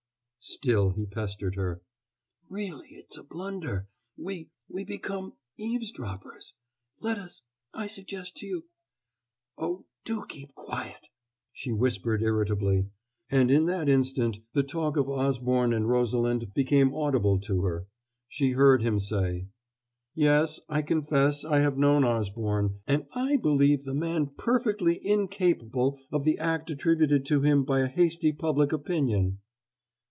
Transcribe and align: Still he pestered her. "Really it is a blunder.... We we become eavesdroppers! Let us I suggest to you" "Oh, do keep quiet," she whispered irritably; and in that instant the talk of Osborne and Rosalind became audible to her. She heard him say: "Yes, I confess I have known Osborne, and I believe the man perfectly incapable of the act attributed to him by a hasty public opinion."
Still 0.43 0.89
he 0.89 1.05
pestered 1.05 1.53
her. 1.53 1.83
"Really 2.49 2.87
it 2.95 3.05
is 3.11 3.17
a 3.19 3.21
blunder.... 3.21 3.87
We 4.17 4.49
we 4.67 4.83
become 4.83 5.33
eavesdroppers! 5.55 6.55
Let 6.99 7.19
us 7.19 7.43
I 7.75 7.85
suggest 7.85 8.37
to 8.37 8.47
you" 8.47 8.65
"Oh, 9.59 9.85
do 10.03 10.25
keep 10.27 10.55
quiet," 10.55 11.09
she 11.53 11.71
whispered 11.71 12.23
irritably; 12.23 12.87
and 13.29 13.51
in 13.51 13.65
that 13.65 13.87
instant 13.87 14.37
the 14.53 14.63
talk 14.63 14.97
of 14.97 15.07
Osborne 15.07 15.73
and 15.73 15.87
Rosalind 15.87 16.55
became 16.55 16.91
audible 16.91 17.39
to 17.41 17.61
her. 17.61 17.85
She 18.27 18.53
heard 18.53 18.81
him 18.81 18.99
say: 18.99 19.45
"Yes, 20.15 20.59
I 20.67 20.81
confess 20.81 21.45
I 21.45 21.59
have 21.59 21.77
known 21.77 22.03
Osborne, 22.03 22.79
and 22.87 23.05
I 23.13 23.35
believe 23.37 23.83
the 23.83 23.93
man 23.93 24.25
perfectly 24.35 25.05
incapable 25.05 25.99
of 26.11 26.23
the 26.23 26.39
act 26.39 26.71
attributed 26.71 27.27
to 27.27 27.41
him 27.41 27.63
by 27.63 27.81
a 27.81 27.87
hasty 27.87 28.31
public 28.33 28.73
opinion." 28.73 29.37